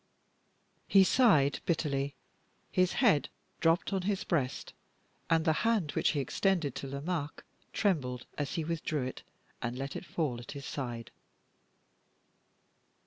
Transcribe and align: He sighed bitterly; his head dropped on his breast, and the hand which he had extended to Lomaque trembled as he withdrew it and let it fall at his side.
He 0.87 1.03
sighed 1.03 1.59
bitterly; 1.67 2.15
his 2.71 2.93
head 2.93 3.29
dropped 3.59 3.93
on 3.93 4.01
his 4.01 4.23
breast, 4.23 4.73
and 5.29 5.45
the 5.45 5.53
hand 5.61 5.91
which 5.91 6.09
he 6.09 6.17
had 6.17 6.23
extended 6.23 6.73
to 6.73 6.87
Lomaque 6.87 7.43
trembled 7.71 8.25
as 8.35 8.53
he 8.55 8.63
withdrew 8.63 9.03
it 9.03 9.21
and 9.61 9.77
let 9.77 9.95
it 9.95 10.03
fall 10.07 10.39
at 10.39 10.53
his 10.53 10.65
side. 10.65 11.11